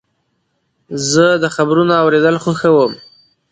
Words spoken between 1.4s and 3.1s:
د خبرونو اورېدل خوښوم.